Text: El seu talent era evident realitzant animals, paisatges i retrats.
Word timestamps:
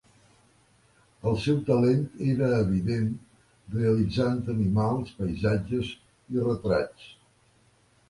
El 1.31 1.37
seu 1.43 1.59
talent 1.67 2.01
era 2.29 2.49
evident 2.63 3.13
realitzant 3.77 4.43
animals, 4.57 5.15
paisatges 5.23 5.97
i 6.37 6.45
retrats. 6.51 7.11